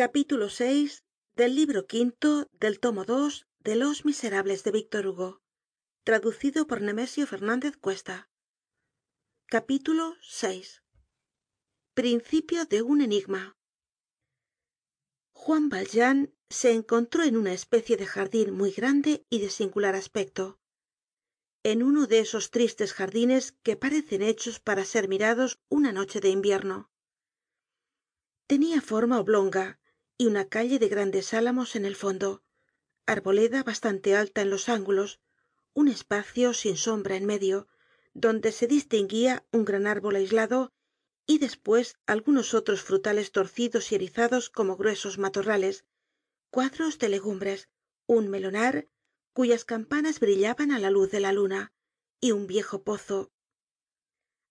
capítulo 0.00 0.48
vi 0.58 0.90
del 1.36 1.54
libro 1.54 1.86
quinto 1.86 2.48
del 2.58 2.80
tomo 2.80 3.04
dos 3.04 3.46
de 3.58 3.76
los 3.76 4.06
miserables 4.06 4.64
de 4.64 4.70
víctor 4.70 5.06
hugo 5.06 5.42
traducido 6.04 6.66
por 6.66 6.80
nemesio 6.80 7.26
fernandez 7.26 7.76
cuesta. 7.76 8.30
Capítulo 9.44 10.14
vi 10.40 10.62
principio 11.92 12.64
de 12.64 12.80
un 12.80 13.02
enigma. 13.02 13.58
Juan 15.34 15.68
valjean 15.68 16.34
se 16.48 16.72
encontró 16.72 17.22
en 17.24 17.36
una 17.36 17.52
especie 17.52 17.98
de 17.98 18.06
jardin 18.06 18.52
muy 18.52 18.70
grande 18.70 19.26
y 19.28 19.40
de 19.40 19.50
singular 19.50 19.96
aspecto. 19.96 20.58
En 21.62 21.82
uno 21.82 22.06
de 22.06 22.20
esos 22.20 22.50
tristes 22.50 22.94
jardines 22.94 23.52
que 23.62 23.76
parecen 23.76 24.22
hechos 24.22 24.60
para 24.60 24.86
ser 24.86 25.08
mirados 25.08 25.60
una 25.68 25.92
noche 25.92 26.20
de 26.20 26.30
invierno. 26.30 26.90
Tenia 28.46 28.80
forma 28.80 29.20
oblonga 29.20 29.79
y 30.20 30.26
una 30.26 30.50
calle 30.50 30.78
de 30.78 30.90
grandes 30.90 31.32
álamos 31.32 31.76
en 31.76 31.86
el 31.86 31.96
fondo 31.96 32.42
arboleda 33.06 33.62
bastante 33.62 34.14
alta 34.14 34.42
en 34.42 34.50
los 34.50 34.68
ángulos 34.68 35.18
un 35.72 35.88
espacio 35.88 36.52
sin 36.52 36.76
sombra 36.76 37.16
en 37.16 37.24
medio 37.24 37.68
donde 38.12 38.52
se 38.52 38.66
distinguía 38.66 39.46
un 39.50 39.64
gran 39.64 39.86
árbol 39.86 40.16
aislado 40.16 40.74
y 41.24 41.38
después 41.38 41.96
algunos 42.04 42.52
otros 42.52 42.82
frutales 42.82 43.32
torcidos 43.32 43.92
y 43.92 43.94
erizados 43.94 44.50
como 44.50 44.76
gruesos 44.76 45.16
matorrales 45.16 45.86
cuadros 46.50 46.98
de 46.98 47.08
legumbres 47.08 47.70
un 48.06 48.28
melonar 48.28 48.88
cuyas 49.32 49.64
campanas 49.64 50.20
brillaban 50.20 50.70
á 50.70 50.78
la 50.78 50.90
luz 50.90 51.10
de 51.10 51.20
la 51.20 51.32
luna 51.32 51.72
y 52.20 52.32
un 52.32 52.46
viejo 52.46 52.82
pozo. 52.82 53.32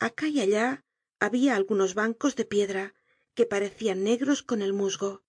Acá 0.00 0.26
y 0.26 0.40
allá 0.40 0.84
había 1.20 1.54
algunos 1.54 1.94
bancos 1.94 2.34
de 2.34 2.46
piedra 2.46 2.94
que 3.34 3.46
parecían 3.46 4.02
negros 4.02 4.42
con 4.42 4.60
el 4.60 4.72
musgo 4.72 5.22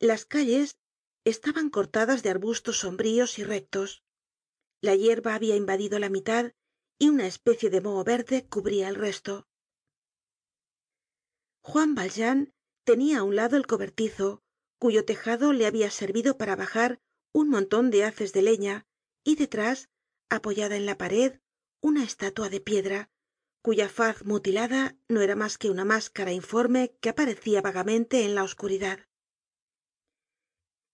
las 0.00 0.24
calles 0.24 0.78
estaban 1.24 1.70
cortadas 1.70 2.22
de 2.22 2.30
arbustos 2.30 2.78
sombríos 2.78 3.38
y 3.38 3.44
rectos. 3.44 4.04
La 4.80 4.94
hierba 4.94 5.34
habia 5.34 5.56
invadido 5.56 5.98
la 5.98 6.08
mitad 6.08 6.52
y 6.98 7.08
una 7.08 7.26
especie 7.26 7.70
de 7.70 7.80
moho 7.80 8.04
verde 8.04 8.46
cubría 8.48 8.88
el 8.88 8.94
resto. 8.94 9.46
Juan 11.62 11.94
valjean 11.94 12.52
tenia 12.84 13.18
á 13.18 13.22
un 13.24 13.36
lado 13.36 13.56
el 13.56 13.66
cobertizo 13.66 14.42
cuyo 14.78 15.04
tejado 15.04 15.52
le 15.52 15.66
habia 15.66 15.90
servido 15.90 16.38
para 16.38 16.56
bajar 16.56 17.00
un 17.32 17.50
monton 17.50 17.90
de 17.90 18.04
haces 18.04 18.32
de 18.32 18.42
leña 18.42 18.86
y 19.24 19.34
detrás 19.34 19.90
apoyada 20.30 20.76
en 20.76 20.86
la 20.86 20.96
pared 20.96 21.40
una 21.82 22.04
estatua 22.04 22.48
de 22.48 22.60
piedra 22.60 23.10
cuya 23.60 23.88
faz 23.88 24.24
mutilada 24.24 24.96
no 25.08 25.20
era 25.20 25.36
mas 25.36 25.58
que 25.58 25.68
una 25.68 25.84
máscara 25.84 26.32
informe 26.32 26.96
que 27.00 27.10
aparecia 27.10 27.60
vagamente 27.60 28.24
en 28.24 28.34
la 28.34 28.44
oscuridad 28.44 29.07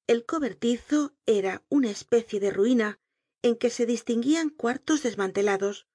el 0.07 0.27
cobertizo 0.27 1.15
era 1.27 1.65
una 1.69 1.91
especie 1.91 2.39
de 2.41 2.51
ruina 2.51 2.99
en 3.43 3.57
que 3.57 3.71
se 3.71 3.87
distinguían 3.87 4.51
cuartos 4.51 5.03
desmantelados 5.03 5.87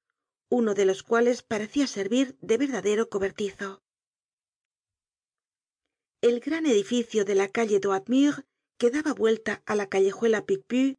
uno 0.51 0.73
de 0.73 0.85
los 0.85 1.03
cuales 1.03 1.43
parecia 1.43 1.85
servir 1.85 2.35
de 2.41 2.57
verdadero 2.57 3.09
cobertizo. 3.09 3.83
El 6.21 6.39
gran 6.39 6.65
edificio 6.65 7.23
de 7.23 7.35
la 7.35 7.49
calle 7.49 7.79
droit 7.79 8.09
mur 8.09 8.45
que 8.79 8.89
daba 8.89 9.13
vuelta 9.13 9.61
á 9.65 9.75
la 9.75 9.87
callejuela 9.93 10.45
picpus 10.45 10.95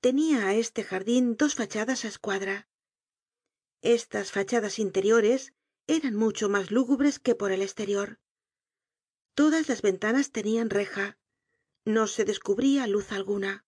tenia 0.00 0.46
á 0.48 0.54
este 0.54 0.82
jardin 0.82 1.36
dos 1.36 1.54
fachadas 1.54 2.04
á 2.04 2.08
escuadra. 2.08 2.68
Estas 3.82 4.32
fachadas 4.32 4.80
interiores 4.80 5.52
eran 5.86 6.14
mucho 6.16 6.48
mas 6.48 6.72
lúgubres 6.72 7.20
que 7.20 7.34
por 7.34 7.52
el 7.52 7.62
esterior 7.62 8.18
todas 9.34 9.68
las 9.68 9.82
ventanas 9.82 10.32
tenian 10.32 10.68
reja 10.68 11.16
no 11.88 12.06
se 12.06 12.26
descubría 12.26 12.86
luz 12.86 13.12
alguna. 13.12 13.64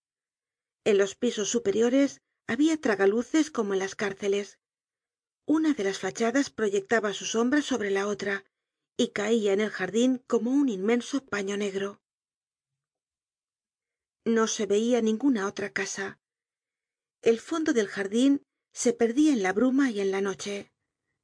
En 0.84 0.98
los 0.98 1.14
pisos 1.14 1.48
superiores 1.48 2.20
había 2.46 2.78
tragaluces 2.78 3.50
como 3.50 3.72
en 3.72 3.78
las 3.78 3.94
cárceles. 3.94 4.58
Una 5.46 5.72
de 5.72 5.84
las 5.84 5.98
fachadas 5.98 6.50
proyectaba 6.50 7.14
su 7.14 7.24
sombra 7.24 7.62
sobre 7.62 7.90
la 7.90 8.06
otra 8.06 8.44
y 8.98 9.08
caia 9.08 9.54
en 9.54 9.60
el 9.60 9.70
jardin 9.70 10.18
como 10.26 10.50
un 10.50 10.68
inmenso 10.68 11.24
paño 11.24 11.56
negro. 11.56 12.02
No 14.26 14.46
se 14.46 14.66
veia 14.66 15.00
ninguna 15.00 15.46
otra 15.46 15.70
casa. 15.70 16.20
El 17.22 17.40
fondo 17.40 17.72
del 17.72 17.88
jardin 17.88 18.42
se 18.74 18.92
perdia 18.92 19.32
en 19.32 19.42
la 19.42 19.54
bruma 19.54 19.90
y 19.90 20.00
en 20.00 20.10
la 20.10 20.20
noche. 20.20 20.70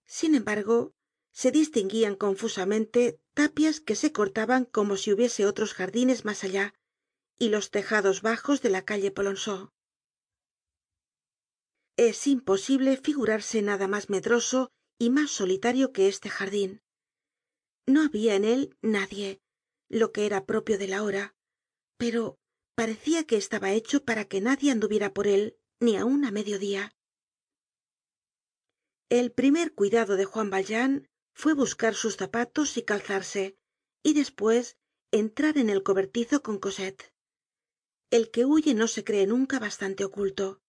Sin 0.07 0.35
embargo 0.35 0.95
se 1.31 1.51
distinguían 1.51 2.17
confusamente 2.17 3.21
tapias 3.35 3.81
que 3.81 3.97
se 3.97 4.13
cortaban 4.13 4.65
como 4.65 4.97
si 4.97 5.13
hubiese 5.13 5.45
otros 5.45 5.75
jardines 5.75 6.25
mas 6.25 6.43
allá 6.43 6.73
y 7.39 7.49
los 7.49 7.71
tejados 7.71 8.23
bajos 8.23 8.63
de 8.63 8.71
la 8.71 8.85
calle 8.85 9.11
polonceau. 9.11 9.71
Es 11.97 12.27
imposible 12.27 12.97
figurarse 12.97 13.63
nada 13.63 13.89
mas 13.89 14.11
medroso 14.11 14.71
y 14.99 15.11
mas 15.11 15.31
solitario 15.31 15.93
que 15.93 16.09
este 16.09 16.29
jardin 16.29 16.83
no 17.87 18.03
habia 18.03 18.35
en 18.35 18.45
él 18.45 18.77
nadie 18.83 19.41
lo 19.89 20.13
que 20.13 20.27
era 20.27 20.45
propio 20.45 20.77
de 20.79 20.89
la 20.89 21.03
hora 21.03 21.35
pero 21.97 22.39
parecia 22.75 23.25
que 23.25 23.37
estaba 23.37 23.73
hecho 23.73 24.05
para 24.05 24.27
que 24.27 24.41
nadie 24.41 24.71
anduviera 24.71 25.15
por 25.15 25.27
él 25.27 25.57
ni 25.81 25.97
aun 25.97 26.25
á 26.25 26.31
mediodía. 26.31 26.93
El 29.09 29.31
primer 29.33 29.73
cuidado 29.75 30.17
de 30.17 30.25
juan 30.25 30.51
valjean 30.51 31.09
fue 31.35 31.55
buscar 31.55 31.95
sus 31.95 32.17
zapatos 32.17 32.77
y 32.77 32.83
calzarse 32.83 33.57
y 34.03 34.15
después 34.15 34.77
entrar 35.13 35.59
en 35.59 35.71
el 35.71 35.83
cobertizo 35.83 36.43
con 36.43 36.59
el 38.11 38.31
que 38.31 38.45
huye 38.45 38.75
no 38.75 38.89
se 38.89 39.05
cree 39.05 39.27
nunca 39.27 39.59
bastante 39.59 40.05
oculto. 40.05 40.61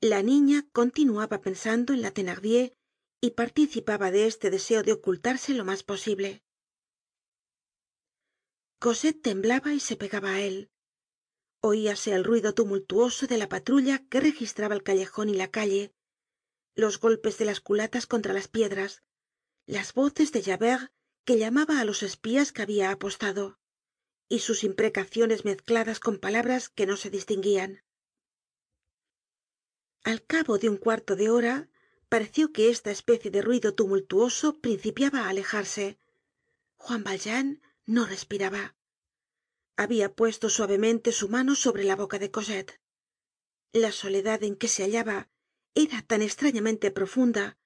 La 0.00 0.22
niña 0.22 0.68
continuaba 0.72 1.40
pensando 1.40 1.92
en 1.92 2.02
la 2.02 2.10
thenardier 2.10 2.74
y 3.20 3.30
participaba 3.30 4.10
de 4.10 4.26
este 4.26 4.50
deseo 4.50 4.82
de 4.82 4.92
ocultarse 4.92 5.54
lo 5.54 5.64
mas 5.64 5.82
posible. 5.82 6.42
Cosette 8.78 9.22
temblaba 9.22 9.72
y 9.72 9.80
se 9.80 9.96
pegaba 9.96 10.34
á 10.34 10.40
él. 10.42 10.70
Oíase 11.62 12.12
el 12.12 12.24
ruido 12.24 12.54
tumultuoso 12.54 13.26
de 13.26 13.38
la 13.38 13.48
patrulla 13.48 14.06
que 14.10 14.20
registraba 14.20 14.74
el 14.74 14.82
callejon 14.82 15.28
y 15.30 15.34
la 15.34 15.50
calle 15.50 15.92
los 16.76 17.00
golpes 17.00 17.38
de 17.38 17.46
las 17.46 17.60
culatas 17.60 18.06
contra 18.06 18.34
las 18.34 18.48
piedras 18.48 19.02
las 19.66 19.94
voces 19.94 20.30
de 20.30 20.42
javert 20.42 20.92
que 21.24 21.38
llamaba 21.38 21.80
á 21.80 21.84
los 21.84 22.02
espías 22.02 22.52
que 22.52 22.62
habia 22.62 22.90
apostado 22.90 23.58
y 24.28 24.40
sus 24.40 24.64
imprecaciones 24.64 25.44
mezcladas 25.44 26.00
con 26.00 26.18
palabras 26.18 26.68
que 26.68 26.86
no 26.86 26.96
se 26.96 27.10
distinguían. 27.10 27.82
Al 30.02 30.24
cabo 30.24 30.58
de 30.58 30.68
un 30.68 30.76
cuarto 30.76 31.16
de 31.16 31.30
hora 31.30 31.68
pareció 32.08 32.52
que 32.52 32.70
esta 32.70 32.90
especie 32.90 33.30
de 33.30 33.42
ruido 33.42 33.74
tumultuoso 33.74 34.60
principiaba 34.60 35.24
á 35.24 35.28
alejarse. 35.28 35.98
Juan 36.76 37.02
valjean 37.02 37.60
no 37.86 38.06
respiraba. 38.06 38.76
Habia 39.76 40.14
puesto 40.14 40.48
suavemente 40.48 41.12
su 41.12 41.28
mano 41.28 41.54
sobre 41.54 41.84
la 41.84 41.96
boca 41.96 42.18
de 42.18 42.30
cosette. 42.30 42.80
La 43.72 43.92
soledad 43.92 44.42
en 44.42 44.56
que 44.56 44.68
se 44.68 44.84
hallaba 44.84 45.28
era 45.74 46.02
tan 46.02 46.22
estrañamente 46.22 46.90
profunda 46.90 47.58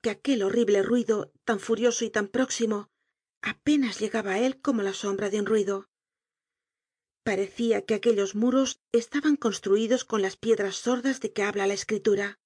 que 0.00 0.10
aquel 0.10 0.42
horrible 0.42 0.82
ruido 0.82 1.32
tan 1.44 1.60
furioso 1.60 2.04
y 2.04 2.10
tan 2.10 2.28
próximo 2.28 2.90
apenas 3.42 4.00
llegaba 4.00 4.32
á 4.34 4.38
él 4.38 4.60
como 4.60 4.82
la 4.82 4.94
sombra 4.94 5.30
de 5.30 5.40
un 5.40 5.46
ruido 5.46 5.88
parecia 7.28 7.84
que 7.84 7.92
aquellos 7.92 8.34
muros 8.34 8.80
estaban 8.90 9.36
construidos 9.36 10.06
con 10.06 10.22
las 10.22 10.38
piedras 10.38 10.76
sordas 10.76 11.20
de 11.20 11.30
que 11.30 11.42
habla 11.42 11.66
la 11.66 11.74
escritura. 11.74 12.40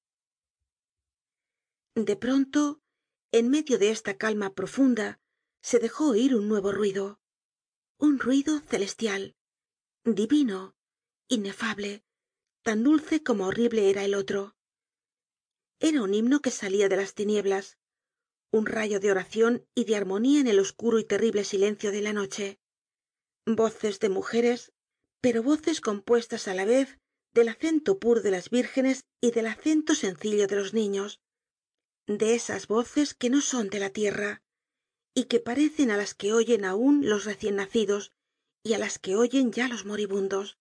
De 1.95 2.17
pronto 2.17 2.81
en 3.31 3.49
medio 3.49 3.79
de 3.79 3.91
esta 3.91 4.19
calma 4.19 4.55
profunda 4.55 5.21
se 5.63 5.79
dejó 5.79 6.09
oir 6.09 6.35
un 6.35 6.49
nuevo 6.49 6.73
ruido 6.73 7.21
un 7.97 8.19
ruido 8.19 8.59
celestial 8.59 9.37
divino 10.03 10.75
inefable 11.29 12.03
tan 12.65 12.83
dulce 12.83 13.23
como 13.23 13.47
horrible 13.47 13.89
era 13.89 14.05
el 14.05 14.17
otro. 14.17 14.57
Era 15.79 16.03
un 16.03 16.13
himno 16.13 16.41
que 16.41 16.51
salia 16.51 16.89
de 16.89 16.97
las 16.97 17.15
tinieblas 17.15 17.79
un 18.51 18.67
rayo 18.67 18.99
de 18.99 19.13
oracion 19.13 19.65
y 19.77 19.85
de 19.85 19.95
armonía 19.95 20.41
en 20.41 20.49
el 20.49 20.59
oscuro 20.59 20.99
y 20.99 21.05
terrible 21.05 21.45
silencio 21.45 21.93
de 21.93 22.03
la 22.03 22.13
noche 22.13 22.59
voces 23.47 23.99
de 24.01 24.09
mujeres 24.09 24.73
pero 25.21 25.43
voces 25.43 25.81
compuestas 25.81 26.49
á 26.49 26.55
la 26.55 26.65
vez 26.65 26.99
del 27.35 27.49
acento 27.49 27.99
puro 27.99 28.21
de 28.21 28.31
las 28.31 28.51
vírgenes 28.51 29.05
y 29.21 29.31
del 29.31 29.47
acento 29.47 29.95
sencillo 29.95 30.47
de 30.47 30.57
los 30.57 30.75
niños 30.75 31.21
de 32.07 32.35
esas 32.35 32.67
voces 32.67 33.15
que 33.15 33.31
no 33.31 33.41
son 33.41 33.71
de 33.71 33.81
la 33.81 33.91
tierra 33.91 34.43
y 35.15 35.25
que 35.25 35.41
parecen 35.41 35.91
á 35.91 35.97
las 35.97 36.15
que 36.15 36.33
oyen 36.33 36.65
aun 36.65 37.09
los 37.09 37.25
recien 37.25 37.57
nacidos 37.57 38.13
y 38.65 38.75
á 38.75 38.79
las 38.79 38.99
que 38.99 39.17
oyen 39.17 39.53
ya 39.53 39.69
los 39.69 39.85
moribundos. 39.85 40.59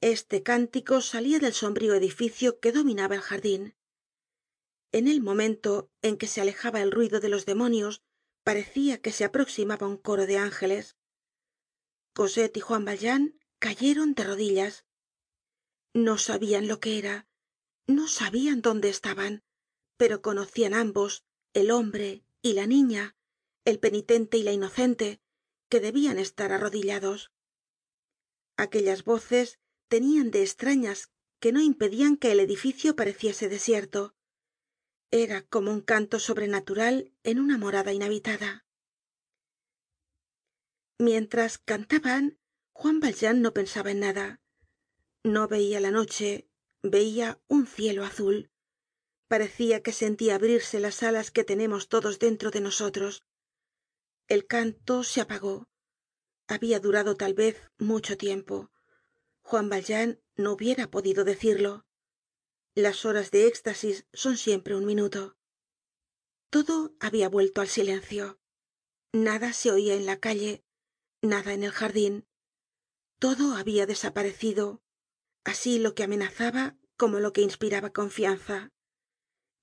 Este 0.00 0.42
cántico 0.42 1.00
salia 1.00 1.38
del 1.38 1.52
sombrío 1.52 1.94
edificio 1.94 2.60
que 2.60 2.72
dominaba 2.72 3.14
el 3.14 3.22
jardin 3.22 3.74
en 4.92 5.08
el 5.08 5.20
momento 5.20 5.90
en 6.02 6.16
que 6.16 6.26
se 6.26 6.40
alejaba 6.40 6.80
el 6.80 6.92
ruido 6.92 7.20
de 7.20 7.28
los 7.28 7.44
demonios 7.44 8.02
parecia 8.44 9.00
que 9.02 9.12
se 9.12 9.24
aproximaba 9.24 9.86
un 9.86 9.96
coro 9.96 10.26
de 10.26 10.38
ángeles 10.38 10.96
cosette 12.16 12.56
y 12.56 12.60
juan 12.60 12.84
valjean 12.86 13.38
cayeron 13.58 14.14
de 14.14 14.24
rodillas. 14.24 14.86
No 15.92 16.16
sabian 16.16 16.66
lo 16.66 16.80
que 16.80 16.98
era 16.98 17.28
no 17.86 18.08
sabian 18.08 18.62
dónde 18.62 18.88
estaban 18.88 19.44
pero 19.96 20.22
conocian 20.22 20.74
ambos 20.74 21.24
el 21.54 21.70
hombre 21.70 22.24
y 22.42 22.54
la 22.54 22.66
niña 22.66 23.16
el 23.64 23.78
penitente 23.78 24.38
y 24.38 24.42
la 24.42 24.52
inocente 24.52 25.20
que 25.68 25.80
debian 25.80 26.18
estar 26.18 26.52
arrodillados. 26.52 27.32
Aquellas 28.56 29.04
voces 29.04 29.58
tenian 29.88 30.30
de 30.30 30.42
estrañas 30.42 31.10
que 31.40 31.52
no 31.52 31.60
impedian 31.60 32.16
que 32.16 32.32
el 32.32 32.40
edificio 32.40 32.96
pareciese 32.96 33.48
desierto. 33.48 34.14
Era 35.10 35.42
como 35.42 35.72
un 35.72 35.80
canto 35.80 36.20
sobrenatural 36.20 37.12
en 37.24 37.40
una 37.40 37.58
morada 37.58 37.92
inhabitada 37.92 38.65
mientras 40.98 41.58
cantaban 41.58 42.38
juan 42.72 43.00
valjean 43.00 43.42
no 43.42 43.52
pensaba 43.52 43.90
en 43.90 44.00
nada. 44.00 44.40
No 45.22 45.48
veia 45.48 45.80
la 45.80 45.90
noche 45.90 46.48
veia 46.82 47.40
un 47.48 47.66
cielo 47.66 48.04
azul. 48.04 48.50
Parecia 49.28 49.82
que 49.82 49.92
sentia 49.92 50.36
abrirse 50.36 50.78
las 50.78 51.02
alas 51.02 51.30
que 51.30 51.42
tenemos 51.44 51.88
todos 51.88 52.18
dentro 52.18 52.50
de 52.50 52.60
nosotros. 52.60 53.24
El 54.28 54.46
canto 54.46 55.02
se 55.02 55.20
apagó. 55.20 55.68
Habia 56.46 56.78
durado 56.78 57.16
tal 57.16 57.34
vez 57.34 57.56
mucho 57.78 58.16
tiempo. 58.16 58.70
Juan 59.40 59.68
valjean 59.68 60.20
no 60.36 60.52
hubiera 60.52 60.90
podido 60.90 61.24
decirlo. 61.24 61.86
Las 62.74 63.04
horas 63.04 63.30
de 63.30 63.46
éxtasis 63.46 64.06
son 64.12 64.36
siempre 64.36 64.76
un 64.76 64.84
minuto. 64.84 65.36
Todo 66.50 66.94
habia 67.00 67.28
vuelto 67.28 67.60
al 67.60 67.68
silencio. 67.68 68.38
Nada 69.12 69.52
se 69.52 69.72
oia 69.72 69.94
en 69.94 70.06
la 70.06 70.18
calle 70.18 70.65
nada 71.22 71.52
en 71.52 71.64
el 71.64 71.70
jardin 71.70 72.26
todo 73.18 73.54
habia 73.56 73.86
desaparecido 73.86 74.82
así 75.44 75.78
lo 75.78 75.94
que 75.94 76.04
amenazaba 76.04 76.76
como 76.96 77.20
lo 77.20 77.32
que 77.32 77.42
inspiraba 77.42 77.92
confianza. 77.92 78.72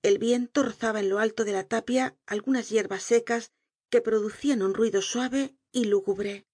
El 0.02 0.18
viento 0.18 0.62
rozaba 0.62 1.00
en 1.00 1.08
lo 1.08 1.18
alto 1.18 1.44
de 1.44 1.52
la 1.52 1.66
tapia 1.66 2.16
algunas 2.26 2.68
yerbas 2.68 3.02
secas 3.02 3.52
que 3.90 4.00
producian 4.00 4.62
un 4.62 4.74
ruido 4.74 5.02
suave 5.02 5.56
y 5.72 5.84
lúgubre 5.84 6.46